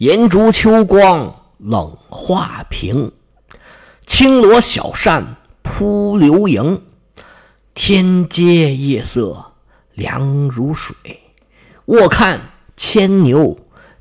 [0.00, 3.12] 银烛秋光冷画屏，
[4.06, 6.80] 青罗小扇扑流萤。
[7.74, 9.52] 天阶夜色
[9.92, 10.94] 凉如水，
[11.84, 12.40] 卧看
[12.78, 13.58] 牵牛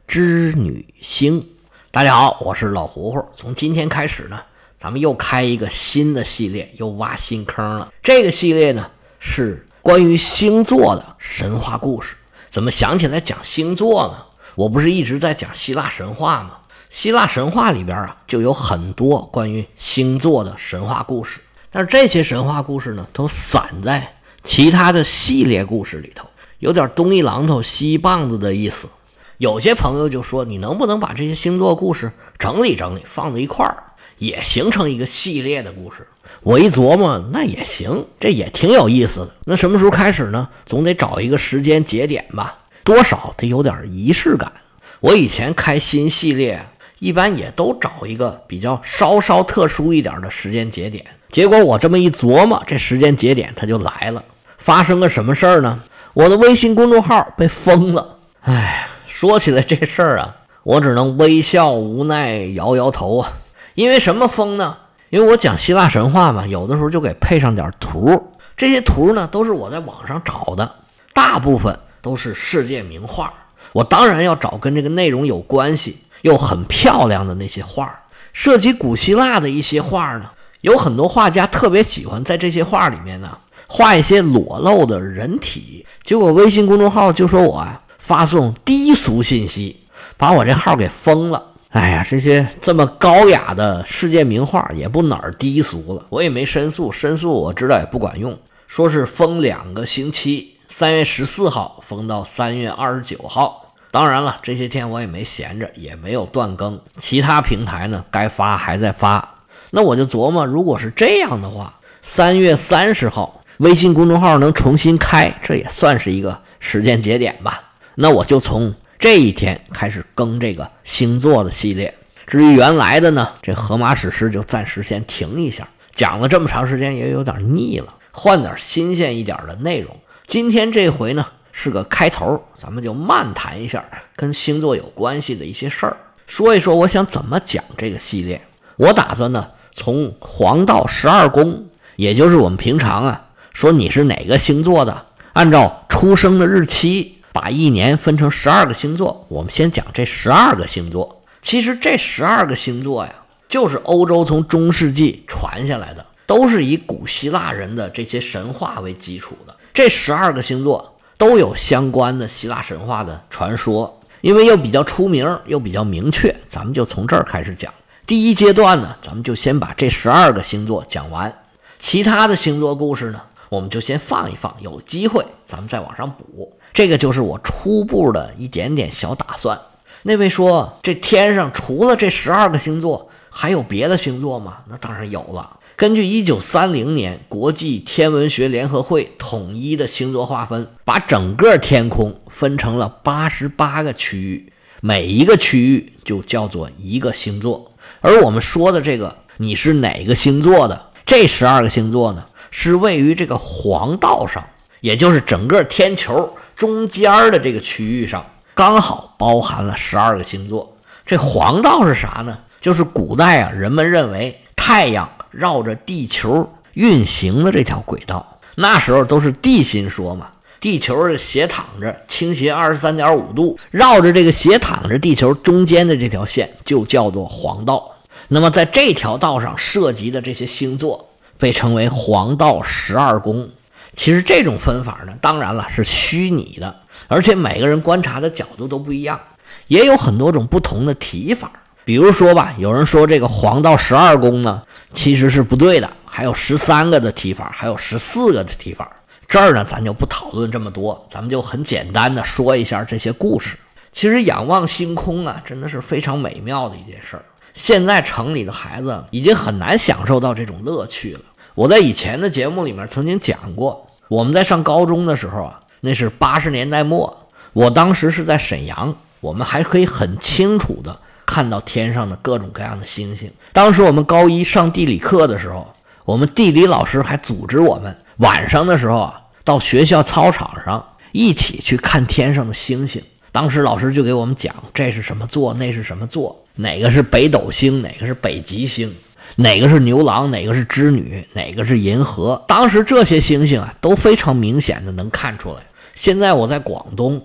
[0.07, 1.46] 织女星。
[1.92, 3.22] 大家好，我是老胡胡。
[3.36, 4.40] 从今天开始呢，
[4.78, 7.92] 咱们又开一个新的系列，又挖新坑了。
[8.02, 8.90] 这个系列呢
[9.20, 12.16] 是关于星座的神话故事。
[12.50, 14.24] 怎么想起来讲星座呢？
[14.60, 16.57] 我不是一直在讲希腊神话吗？
[16.89, 21.39] 希腊神话里边啊，就有很多关于星座的神话故事。
[21.71, 28.89] 但是这些神话故事呢，都散在其他的系列故事里头，有点东一榔头西一棒子的意思。
[29.37, 33.81] 有些朋友就说：“你能不能把这些星座故事整理整理，放在一块儿，
[34.17, 36.05] 也形成一个系列的故事？”
[36.43, 39.34] 我一琢磨，那也行，这也挺有意思的。
[39.45, 40.49] 那什么时候开始呢？
[40.65, 42.57] 总得找一个时间节点吧，
[42.89, 44.52] 多少得有点仪式感。
[44.99, 46.59] 我以前开新系列，
[46.98, 51.05] 一般也都找一个比较稍稍特殊一点的时间节点。
[51.32, 54.23] 结果我这么一琢磨，这时间节点它就来了。
[54.57, 55.79] 发生个什么事儿呢？
[56.15, 58.17] 我的微信公众号被封了。
[58.41, 63.34] 哎，说起来这事儿啊，我只能微笑无奈，摇摇头啊。
[63.76, 64.78] 因为什么封呢？
[65.12, 68.34] 因为我讲希腊神话嘛，有的时候就给配上点图。
[68.58, 70.72] 这些图呢，都是我在网上找的，
[71.14, 73.33] 大部分都是世界名画。
[73.72, 77.97] 我当然要找跟这个内容有关系又很漂亮的那些画。
[78.33, 80.30] 涉及古希腊的一些画呢。
[80.61, 89.80] 有很多画家特别喜欢在这些画里面呢画一些裸露的人体，结果微信公众号就说我啊发送低俗信息，
[90.17, 91.42] 把我这号给封了。
[91.70, 103.73] 哎呀，这些这么高雅的世界名画也不哪儿低俗了，我也没申诉，申诉我知道也不管用，说是封两个星期，三月十四号封到三月二十九号。
[103.89, 109.36] 当然了，这些天我也没闲着，也没有断更，其他平台呢该发还在发。
[109.72, 117.71] 那我就琢磨，如果是这样的话，三月三十号微信公众号能重新开，这也算是一个时间节点吧。
[117.95, 121.92] 那我就从这一天开始更这个星座的系列。
[122.27, 129.97] 至于原来的呢，这荷马史诗就暂时先停一下，讲了这么长时间也有点腻了，换点新鲜一点的内容。
[130.29, 133.84] 今天这回呢是个开头，咱们就慢谈一下
[134.16, 135.97] 跟星座有关系的一些事儿，
[136.28, 138.39] 说一说我想怎么讲这个系列。
[138.75, 139.47] 我打算呢。
[139.72, 149.25] 从黄道十二宫，也就是我们平常啊说你是哪个星座的，按照出生的日期，把一年分成十二个星座。
[149.29, 151.23] 我们先讲这十二个星座。
[151.41, 153.16] 其实这十二个星座呀，
[153.47, 159.56] 就是欧洲从中世纪传下来的，都是以古希腊人的这些神话为基础的。
[159.79, 167.73] 这十二个星座都有相关的希腊神话的传说，因为又比较出名，又比较明确，咱们就从这儿开始讲。
[168.06, 171.34] 第一阶段呢，咱们就先把这十二个星座讲完，
[171.79, 176.51] 其他的星座故事呢，我们就先放一放，有机会咱们再往上补。
[176.73, 179.57] 这个就是我初步的一点点小打算。
[180.03, 184.57] 那位说，这天上除了这十二个星座，还有别的星座吗？
[184.68, 185.56] 那当然有了。
[185.79, 194.51] 根据一九三零年国际天文学联合会统一的星座划分，把整个天空分成了八十八个区域，
[194.81, 197.72] 每一个区域就叫做一个星座。
[198.01, 200.88] 而我们说的这个，你是哪个星座的？
[201.06, 204.45] 这十二个星座呢，是位于这个黄道上，
[204.81, 210.75] 也就是整个天球中间的这个区域上，刚好包含了十二个星座。
[211.06, 212.38] 这黄道是啥呢？
[212.59, 218.40] 就是古代啊，人们认为太阳绕着地球运行的这条轨道。
[218.56, 220.28] 那时候都是地心说嘛，
[220.59, 227.91] 地球是斜躺着，倾斜二十三点五度，绕着这个斜躺着地球中间的这条线就叫做黄道。
[228.28, 233.50] 那么在这条道上涉及的这些星座被称为黄道十二宫。
[233.95, 236.75] 其实这种分法呢，当然了是虚拟的，
[237.07, 239.19] 而且每个人观察的角度都不一样，
[239.68, 241.51] 也有很多种不同的提法。
[241.85, 244.62] 比如说吧，有人说这个黄道十二宫呢
[244.94, 248.91] 其实是不对的，还有十三个的提法，还有十四个的提法。
[249.27, 253.56] 这儿呢咱就不讨论这么多，咱们就很简单的说一下这些故事。
[253.91, 257.24] 其实仰望星空啊，真的是非常美妙的一件事儿。
[257.53, 261.21] 现在城里的孩子已经很难享受到这种乐趣了。
[261.56, 270.97] 我在以前的节目里面曾经讲过，我们在上高中的时候啊，那是八十年代末，我当时是在沈阳，我们还可以很清楚的
[271.29, 273.31] 看到天上的各种各样的星星。
[273.53, 275.71] 当时我们高一上地理课的时候，
[276.03, 282.99] 我们地理老师还组织我们晚上的时候啊，到学校操场上一起去看天上的星星。
[283.31, 288.91] 当时老师就给我们讲，这是什么座，那是什么座，哪个是北斗星，哪个是北极星，
[289.35, 292.43] 哪个是牛郎，哪个是织女，哪个是银河。
[292.47, 295.61] 当时这些星星啊，都非常明显的能看出来。
[295.93, 297.21] 现在我在广东，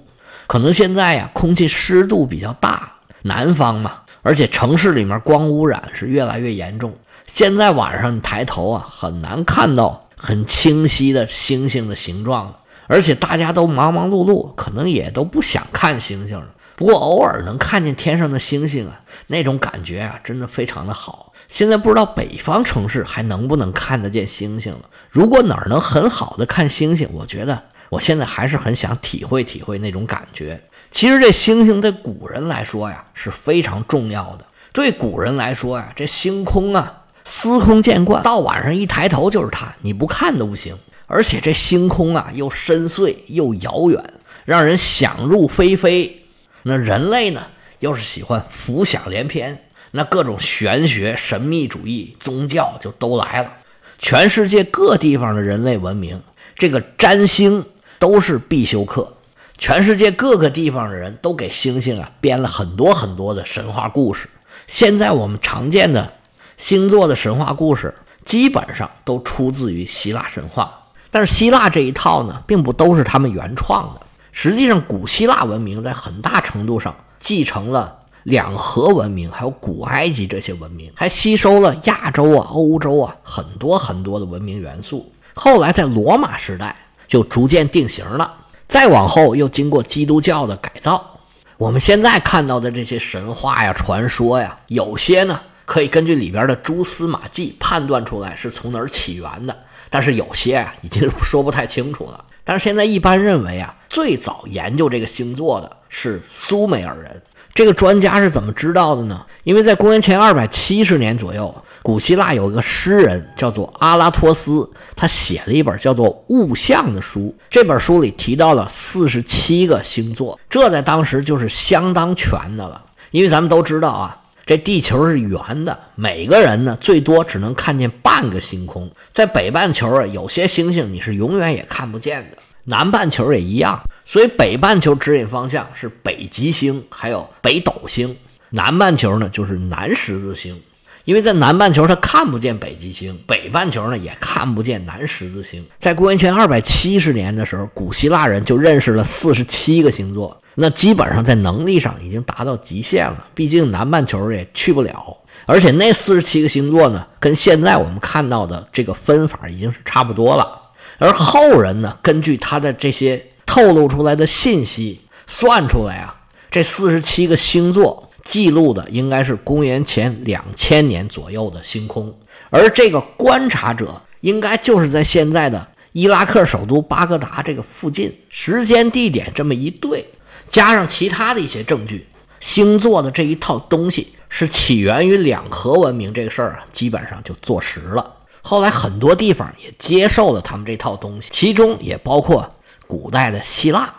[0.47, 2.94] 可能现在呀，空气湿度比较大，
[3.27, 6.95] 南方嘛，而且城市里面光污染是越来越严重。
[7.27, 12.59] 现在晚上你抬头啊，很难看到很清晰的星星的形状了。
[12.87, 16.49] 而且大家都忙忙碌碌，可能也都不想看星星了。
[16.77, 21.33] 不过偶尔能看见天上的星星啊，那种感觉啊，真的非常的好。
[21.49, 24.81] 现在不知道北方城市还能不能看得见星星了。
[25.09, 30.61] 如果哪儿能很好的看星星，我觉得我现在还是很想体会体会那种感觉。
[30.95, 34.45] 其实这星星对古人来说呀是非常重要的。
[34.73, 40.77] 对古人来说呀，这星空啊，司空见惯，到晚上一抬头就是它，你不看都不行。
[41.07, 44.15] 而且这星空啊，又深邃又遥远，
[44.45, 46.27] 让人想入非非。
[46.63, 47.43] 那人类呢，
[47.81, 49.59] 又是喜欢浮想联翩，
[49.91, 53.51] 那各种玄学、神秘主义、宗教就都来了。
[53.99, 56.23] 全世界各地方的人类文明，
[56.57, 57.65] 这个占星
[57.99, 59.13] 都是必修课。
[59.57, 64.29] 全世界各个地方的人都给星星啊编了很多很多的神话故事。
[64.67, 66.13] 现在我们常见的
[66.57, 70.73] 星座的神话故事，基本上都出自于希腊神话。
[71.11, 74.01] 但是希腊这一套呢，并不都是他们原创的。
[74.33, 85.13] 实际上，古希腊文明在很大程度上继承了两河文明，还有古埃及这些文明，还吸收了亚洲啊、欧洲啊很多很多的文明元素。
[85.35, 86.75] 后来在罗马时代
[87.07, 88.35] 就逐渐定型了，
[88.69, 91.19] 再往后又经过基督教的改造。
[91.57, 99.57] 我们现在看到的这些神话呀、传说呀，有些呢可以根据里边的蛛丝马迹判断出来是从哪儿起源的。
[99.89, 102.25] 但是有些啊，已经说不太清楚了。
[102.43, 107.23] 但是现在一般认为啊，最早研究这个星座的是苏美尔人。
[107.55, 109.25] 这个专家是怎么知道的呢？
[109.45, 114.67] 因为在公元前二百七十年左右，古希腊有个诗人叫做阿拉托斯，
[114.97, 117.37] 他写了一本叫做《物象》的书。
[117.51, 122.83] 这本书里提到了四十七个星座，这在当时就是相当全的了。
[123.11, 124.19] 因为咱们都知道啊。
[124.47, 128.91] 这地球是圆的，每个人呢最多只能看见半个星空。
[129.13, 133.79] 在北半球啊，有些星星你是永远也看不见的，南半球也一样。
[134.07, 138.09] 所以北半球指引方向是北极星，还有北斗星；
[138.49, 140.59] 南半球呢就是南十字星。
[141.05, 145.63] 因为在南半球它看不见北极星，北半球呢也看不见南十字星。
[145.79, 153.27] 在公元前二百七十年的时候，古希腊人就认识了四十七个星座，那基本上在能力上已经达到极限了。
[153.35, 155.15] 毕竟南半球也去不了，
[155.45, 160.59] 而且那四十七个星座呢，跟现在我们看到的这个分法已经是差不多了。
[160.99, 166.15] 而后人呢，根据他的这些透露出来的信息算出来啊，
[166.51, 168.09] 这四十七个星座。
[168.25, 172.13] 记录的应该是公元前两千年左右的星空，
[172.49, 178.13] 而这个观察者应该就是在现在的伊拉克首都巴格达这个附近。
[178.31, 180.07] 时间、地点这么一对，
[180.49, 182.07] 加上其他的一些证据，
[182.41, 188.15] 星座的这一套东西是起源于两河文明这个事儿啊，基本上就坐实了。
[188.41, 192.51] 后来很多地方也接受了他们这套东西，其中也包括
[192.87, 193.93] 古代的希腊。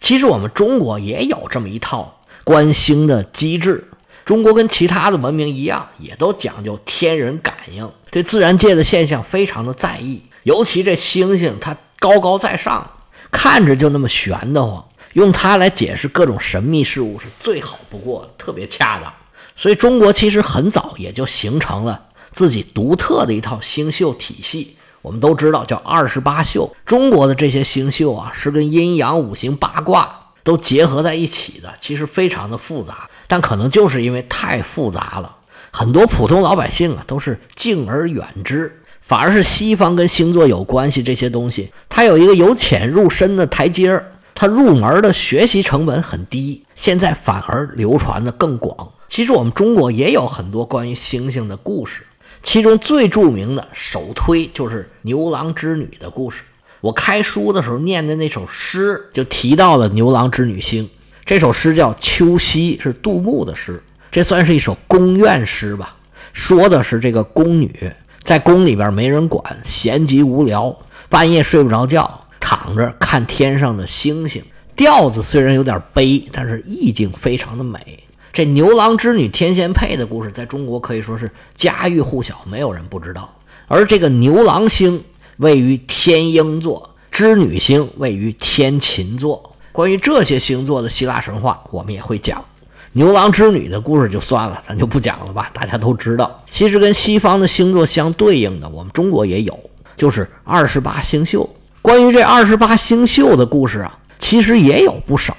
[0.00, 2.17] 其实我们中国也有这么一套。
[2.48, 3.86] 观星的机制，
[4.24, 10.22] 中国跟其他的文明一样，也都讲究天人感应，对自然界的现象非常的在意。
[10.44, 12.90] 尤其这星星，它高高在上，
[13.30, 14.82] 看着就那么玄的慌，
[15.12, 19.12] 用它来解释各种神秘事物是最好不过，特别恰当。
[19.54, 24.74] 所以中国其实很早也就形成了自己独特的一套星宿体系。
[25.02, 30.18] 我们都知道叫二十八宿，中国的这些星宿啊，是跟阴阳五行八卦。
[30.48, 35.36] 都结合在一起的，其实非常的复杂，但可能就是因为太复杂了，
[35.70, 48.90] 很多普通老百姓啊都是敬而远之，反而是西方跟星座有关系这些东西，它有一个由浅入深的台阶儿，它入门的学习成本很低，现在反而流传的更广。
[49.06, 52.06] 其实我们中国也有很多关于星星的故事，
[52.42, 56.42] 其中最著名的首推就是牛郎织女的故事。
[56.80, 60.88] 我开书的时候念的那首诗就提到了牛郎织女星，
[61.24, 63.82] 这首诗叫《秋夕》，是杜牧的诗，
[64.12, 65.96] 这算是一首宫怨诗吧。
[66.32, 67.92] 说的是这个宫女
[68.22, 70.76] 在宫里边没人管，闲极无聊，
[71.08, 74.40] 半夜睡不着觉，躺着看天上的星星。
[74.76, 78.04] 调子虽然有点悲，但是意境非常的美。
[78.32, 83.34] 这牛郎织女天仙配的故事，在中国可以说是家喻户晓，没有人不知道。
[83.66, 85.02] 而这个牛郎星。
[85.38, 89.54] 位于天鹰座，织女星位于天琴座。
[89.70, 92.44] 关于这些星座的希腊神话，我们也会讲。
[92.92, 96.42] 牛郎织女的故事就算了，咱就不讲了吧，大家都知道。
[96.50, 99.56] 其实跟西方的星座相对应的，我们中国也有，
[99.94, 101.48] 就是二十八星宿。
[101.80, 105.36] 关于这二十八星宿的故事啊，其实也有不少，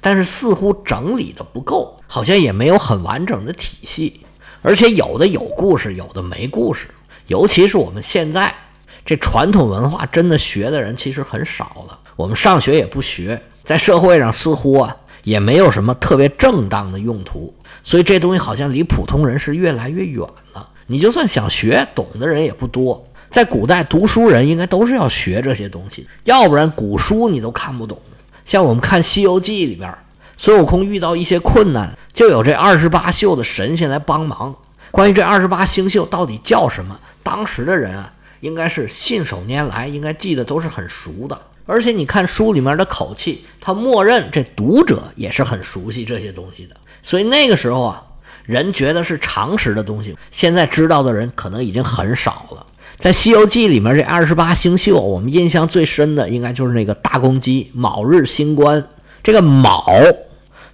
[0.00, 4.20] 但是似乎整理的不够，好像也没有很完整的体系。
[4.60, 6.86] 而且有的有故事，有的没故事。
[7.26, 8.54] 尤其是我们现在
[9.04, 11.98] 这传统文化，真的学的人其实很少了。
[12.16, 17.54] 我们上学也不学，在社会上似乎啊也没有什么特别正当的用途。
[17.84, 20.68] 所以这东西好像离普通人是越来越远了。
[20.86, 23.04] 你就算想学，懂的人也不多。
[23.30, 27.98] 在古代，读书人应该都是要学这些东西，要不然古书你都看不懂。
[28.44, 29.92] 像我们看《西游记》里边，
[30.36, 34.54] 孙悟空遇到一些困难，就有这二十八宿的神仙来帮忙。
[34.90, 36.98] 关于这二十八星宿到底叫什么？
[37.22, 38.12] 当时的人啊，
[38.42, 41.40] 应该是信手拈来，应该记得都是很熟的。
[41.64, 46.76] 而且你看书里面的口气，他默认这读者也是很熟悉这些东西的。
[47.02, 48.02] 所以那个时候啊，
[48.44, 52.66] 人觉得是常识的东西，现在知道的人可能已经很少了。
[52.98, 58.84] 在《西游记》里面，这二十八星宿，我们印象最深的应该就是那个大公鸡卯日星官。
[59.22, 59.86] 这个卯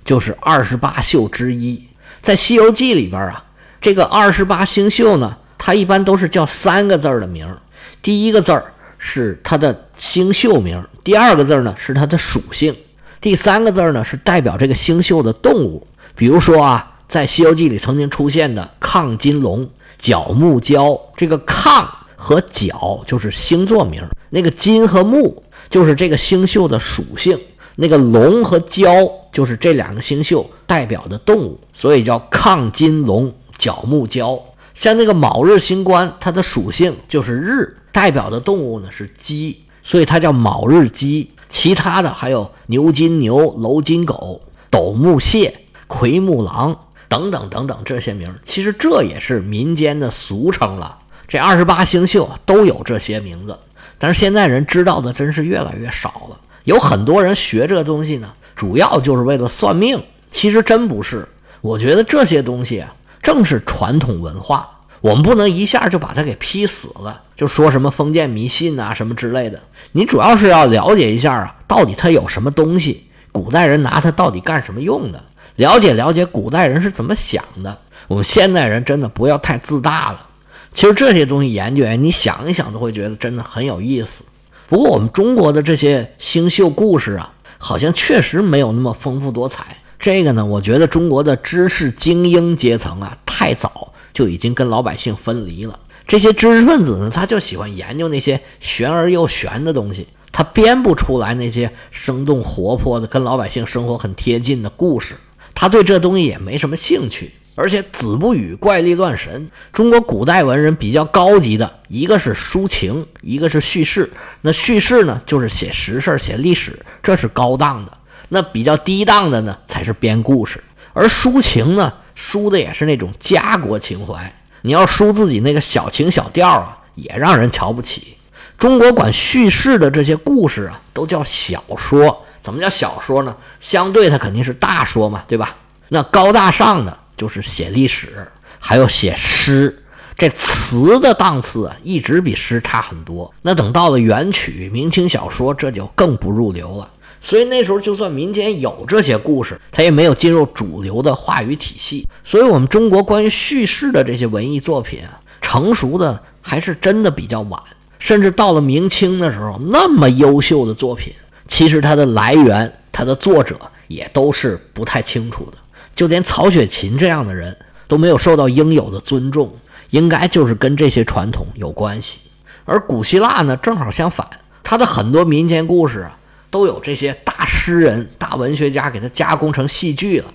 [0.04, 1.86] 就是二十八宿之一。
[2.20, 3.44] 在《西游记》里边啊。
[3.80, 7.58] 这个二十八星宿呢，它一般都是叫三个字儿的名儿。
[8.00, 12.74] 第一个字儿是它的星宿名，第二个字儿呢是它的属性，
[13.20, 15.86] 第三个字儿呢是代表这个星宿的动物。
[16.14, 21.84] 比如说啊，在《西游记》里曾经出现的亢金龙、角木蛟，这个亢
[22.16, 27.38] 和角就是星座名，那个金和木就是这个星宿的属性，
[27.74, 33.32] 那个龙和蛟就是这两个星宿代表的动物，所以叫亢金龙。
[33.58, 34.40] 角木蛟，
[34.78, 41.28] 像那个卯日星官，它的属性就是日，代表的动物呢是鸡，所以它叫卯日鸡。
[41.48, 45.52] 其他的还有牛金牛、楼金狗、斗木蟹、
[45.88, 50.96] 奎木狼等等等等这些名，其实这也是民间的俗称了。
[51.26, 53.58] 这二十八星宿都有这些名字，
[53.98, 56.38] 但是现在人知道的真是越来越少了。
[56.62, 61.26] 有很多人学这个东西呢，主要就是为了算命，其实真不是。
[61.62, 62.94] 我觉得这些东西啊。
[63.22, 64.68] 正是传统文化，
[65.00, 69.60] 我们不能一下就把它给劈死了，就说什么封建迷信啊什么之类的。
[69.92, 75.22] 你主要是要了解一下啊，到底它有什么东西，古代人拿它到底干什么用的？
[75.56, 77.78] 了解了解古代人是怎么想的。
[78.06, 80.26] 我们现代人真的不要太自大了。
[80.72, 84.24] 其实这些东西研究，你想一想都会觉得真的很有意思。
[84.68, 89.76] 不过我们中国的这些星宿故事啊，好像确实没有那么丰富多彩。
[89.98, 95.78] 这个呢，我觉得中国的知识精英阶层啊，太早就已经跟老百姓分离了。
[96.06, 105.16] 这些知识分子呢，他就喜欢研究那些玄而又玄的东西，他编不出来那些生动活泼的、跟老百姓生活很贴近的故事。
[105.54, 107.32] 他对这东西也没什么兴趣。
[107.56, 109.50] 而且子不语怪力乱神。
[109.72, 114.08] 中国古代文人比较高级的一个是抒情，一个是叙事。
[114.42, 117.97] 那叙事呢，就是写实事、写历史，这是高档的。
[118.28, 120.58] 那比较低档的呢，才是编故事；
[120.92, 124.32] 而抒情呢，抒的也是那种家国情怀。
[124.62, 128.16] 你要抒自己那个小情小调啊，也让人瞧不起。
[128.58, 132.24] 中国管叙事的这些故事啊，都叫小说。
[132.40, 133.36] 怎么叫小说呢？
[133.60, 135.56] 相对它肯定是大说嘛，对吧？
[135.88, 138.26] 那高大上的就是写历史，
[138.58, 139.84] 还有写诗。
[140.16, 143.32] 这词的档次啊，一直比诗差很多。
[143.42, 146.90] 那等到了元曲、明清小说，这就更不入流了。
[147.20, 152.06] 所以那时候，就算民间有这些故事，它也没有进入主流的话语体系。
[152.24, 157.60] 所以，我们中国关于叙事的这些文艺作品啊，成熟的还是真的比较晚。
[157.98, 161.12] 甚至到了明清的时候，那么优秀的作品，
[161.48, 163.58] 其实它的来源、它的作者
[163.88, 165.58] 也都是不太清楚的。
[165.96, 167.56] 就连曹雪芹这样的人
[167.88, 169.52] 都没有受到应有的尊重，
[169.90, 172.20] 应该就是跟这些传统有关系。
[172.64, 174.28] 而古希腊呢，正好相反，
[174.62, 176.17] 它的很多民间故事啊。
[176.50, 180.32] 都有这些大诗人、大文学家给它加工成戏剧了，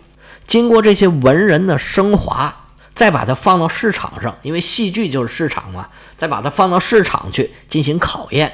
[0.47, 8.51] 经过这些文人的升华，再把它放到市场上，因为戏剧就是市场嘛，再把它放到市场去进行考验。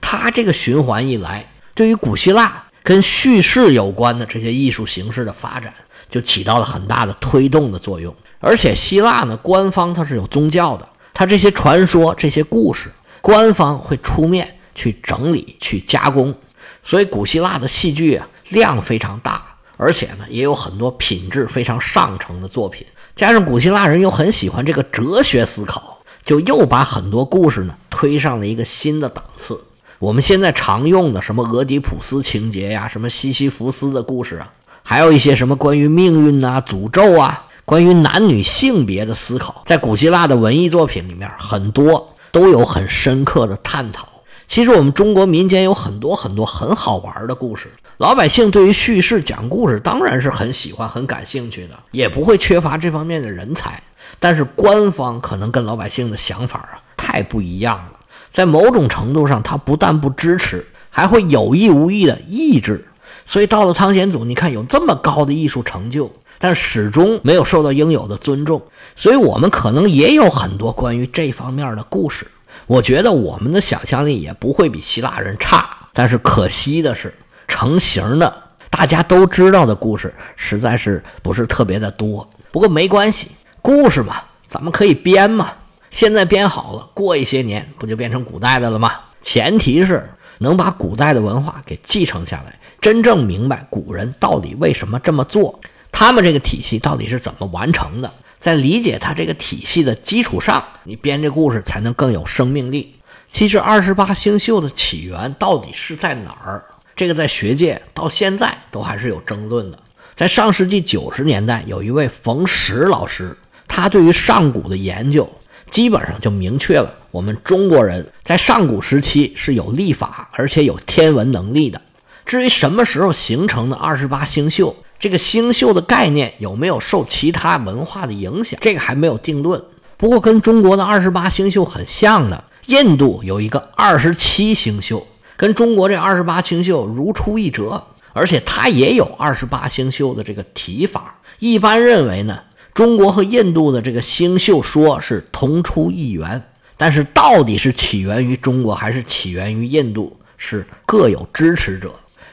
[0.00, 5.72] 它这个循环一来，对于古希腊跟叙事有关的这些艺术形式的发展，
[6.08, 8.14] 就起到了很大的推动的作用。
[8.40, 12.90] 而且希腊呢，官方它是有宗教的，它这些传说、这些故事，
[13.20, 16.34] 官方会出面去整理、去加工。
[16.82, 19.44] 所以，古希腊的戏剧啊量非常大，
[19.76, 22.86] 而且呢也有很多品质非常上乘的作品。
[23.14, 29.62] 加上古希腊人又很喜欢这个哲学思考，就又把很多故事呢推上了一个新的档次。
[29.98, 44.08] 我们现在常用的什么俄狄浦斯情节呀，什么西西弗斯的故事啊，还有一些什么关于命运呐、诅咒啊，关于男女性别的思考，在古希腊的文艺作品里面，很多都有很深刻的探讨。
[44.52, 53.82] 其实我们中国民间有很多很多很好玩的故事，老百姓对于叙事讲故事当然是很喜欢、很感兴趣的，也不会缺乏这方面的人才。
[54.20, 57.92] 但是官方可能跟老百姓的想法啊太不一样了，
[58.28, 62.86] 在某种程度上，他不但不支持，还会有意无意的抑制。
[63.24, 68.60] 所以到了汤显祖，你看有这么高的艺术成就，但始终没有受到应有的尊重。
[68.96, 72.26] 所以我们可能也有很多关于这方面的故事。
[72.66, 77.12] 我觉得我们的想象力也不会比希腊人差，但是可惜的是，
[77.48, 78.32] 成型的
[78.70, 82.28] 大家都知道的故事实在是不是特别的多。
[82.50, 83.28] 不过没关系，
[83.60, 85.52] 故事嘛，咱们可以编嘛。
[85.90, 88.92] 现在编好了，过一些年不就变成古代的了吗？
[89.20, 98.12] 前提是能把古代的文化给继承下来，真正明白古人到底为什么这么做，他们这个体系到底是怎么完成的。
[98.42, 102.92] 在理解它这个体系的基础上，你编这故事才能更有生命力。
[103.30, 106.64] 其实二十八星宿的起源到底是在哪儿？
[106.96, 109.78] 这个在学界到现在都还是有争论的。
[110.16, 113.34] 在上世纪九十年代，有一位冯石老师，
[113.68, 115.26] 他对于上古的研究
[115.70, 121.80] 基本上就明确了，我们中国人在上古时期是有历法，而且有天文能力的。
[122.26, 124.76] 至于什么时候形成的二十八星宿？
[125.02, 128.56] 这个星宿的概念有没有受其他文化的影响？
[128.62, 129.60] 这个还没有定论。
[129.96, 135.04] 不过跟中国的二十八星宿很像的，印度有一个二十七星宿，
[135.36, 137.82] 跟中国这二十八星宿如出一辙。
[138.12, 141.18] 而且它也有二十八星宿的这个提法。
[141.40, 142.38] 一般认为呢，
[142.72, 146.40] 中国和印度的这个星宿说是同出一源，
[146.76, 151.92] 但是到底是起源于中国还是起源于印度，是各有支持者。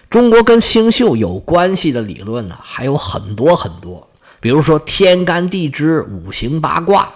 [0.10, 4.08] 中国跟星宿有关系的理论呢，还有很多很多。
[4.40, 7.08] 比如说天干地支、五行八卦，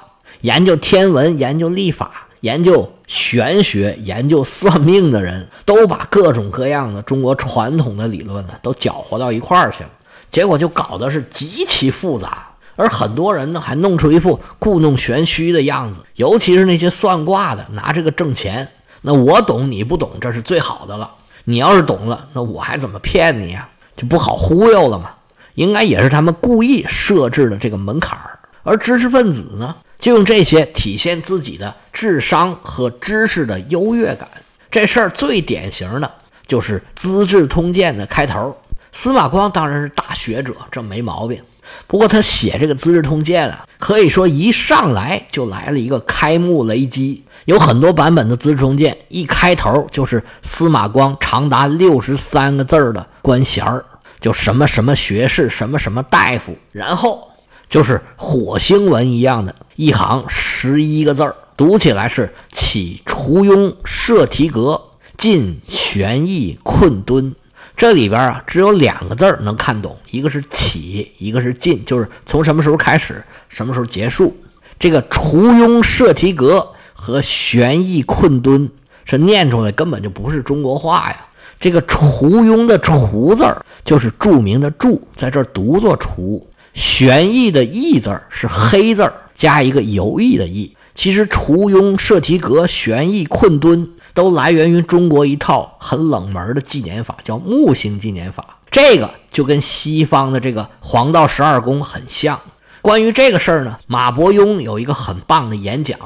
[0.42, 9.90] 研究天文、研究历法、研究玄学、研究算命的人，都把各种各样的中国传统的理论呢，都搅和到一块儿去了。
[10.30, 16.02] 结果就搞得是极其复杂，而很多人呢，还弄出一副故弄玄虚的样子。
[16.16, 18.70] 尤其是那些算卦的，拿这个挣钱。
[19.02, 21.10] 那我懂你不懂，这是最好的了。
[21.46, 23.68] 你要是懂了，那我还怎么骗你呀？
[23.96, 25.12] 就不好忽悠了嘛。
[25.56, 28.40] 应该也是他们故意设置的这个门槛儿。
[28.64, 34.28] 而知识分子呢，就用这些体现自己的智商和知识的优越感。
[34.72, 36.12] 这事儿最典型的
[36.48, 38.58] 就是《资治通鉴》的开头。
[38.92, 41.40] 司马光当然是大学者，这没毛病。
[41.88, 47.24] 不过他写这个《资治通鉴》啊，可以说一上来就来了一个开幕雷击。
[47.46, 53.84] 有很多版本的《资治通鉴》，一开头就是司马光长达六十三个字的官衔儿，
[54.22, 57.28] 就什么什么学士，什么什么大夫，然后
[57.70, 64.82] 就是火星文一样的一行十一个字儿，读起来是起除庸设题格，
[65.18, 67.36] 进玄义困敦。
[67.84, 74.34] 这里边啊，只有两个字儿能看懂，一个是起，一个是进，就是从什么时候开始，什么时候结束。
[74.80, 76.66] 这个除庸设题格。
[76.94, 78.70] 和玄义困敦
[79.04, 81.26] 是念出来根本就不是中国话呀！
[81.60, 86.48] 这个“除庸”的“除”字儿就是著名的“注”，在这儿读作“除”。
[86.74, 90.74] 玄义的“义”字儿是黑字儿加一个游意的“义”。
[90.96, 98.60] 其实“除庸”“设题格”“玄义困敦”都来源于中国一套很冷门的纪年法，叫木星纪年法。
[98.70, 102.40] 这个就跟西方的这个黄道十二宫很像。
[102.82, 105.98] 关于这个事儿呢，马伯庸有一个很棒的演讲。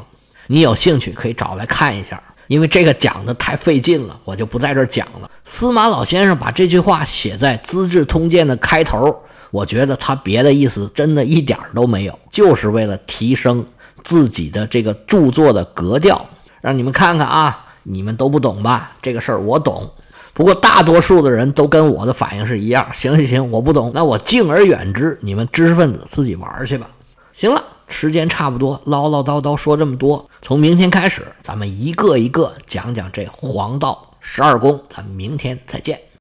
[0.48, 5.30] 你有兴趣可以找来看一下，因为这个讲的太费劲了，我就不在这儿讲了。
[5.44, 13.66] 司马老先生把这句话写在《资治通鉴》的开头，我觉得他别的意思真的一点儿都没有，就是为了提升
[14.04, 16.26] 自己的这个著作的格调，
[16.62, 18.92] 让你们看看啊，你们都不懂吧？
[19.02, 19.90] 这个事儿我懂，
[20.34, 22.88] 不过大多数的人都跟我的反应是一样。
[22.94, 26.88] 行行行，我不懂，那我敬而远之，你们知识分子自己玩去吧。
[27.34, 27.64] 行了。
[27.90, 30.30] 时间差不多，唠唠叨叨说这么多。
[30.42, 34.78] 从明天开始，咱们一个一个讲讲这黄道十二宫。
[34.90, 35.98] 咱们明天再见。